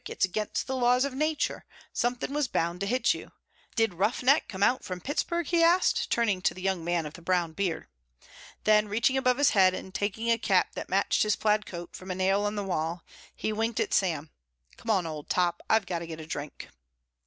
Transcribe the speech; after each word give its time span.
It's 0.09 0.25
against 0.25 0.65
the 0.65 0.75
laws 0.75 1.05
of 1.05 1.13
Nature. 1.13 1.63
Something 1.93 2.33
was 2.33 2.47
bound 2.47 2.79
to 2.79 2.87
hit 2.87 3.13
you. 3.13 3.33
Did 3.75 3.93
Roughneck 3.93 4.47
come 4.47 4.63
out 4.63 4.83
from 4.83 4.99
Pittsburgh?" 4.99 5.45
he 5.45 5.61
asked, 5.61 6.09
turning 6.09 6.41
to 6.41 6.55
the 6.55 6.61
young 6.63 6.83
man 6.83 7.05
of 7.05 7.13
the 7.13 7.21
brown 7.21 7.53
beard. 7.53 7.85
Then 8.63 8.87
reaching 8.87 9.15
above 9.15 9.37
his 9.37 9.51
head 9.51 9.75
and 9.75 9.93
taking 9.93 10.31
a 10.31 10.39
cap 10.39 10.73
that 10.73 10.89
matched 10.89 11.21
his 11.21 11.35
plaid 11.35 11.67
coat 11.67 11.95
from 11.95 12.09
a 12.09 12.15
nail 12.15 12.45
on 12.45 12.55
the 12.55 12.63
wall, 12.63 13.03
he 13.35 13.53
winked 13.53 13.79
at 13.79 13.93
Sam. 13.93 14.31
"Come 14.75 14.89
on, 14.89 15.05
Old 15.05 15.29
Top. 15.29 15.61
I've 15.69 15.85
got 15.85 15.99
to 15.99 16.07
get 16.07 16.19
a 16.19 16.25
drink." 16.25 16.69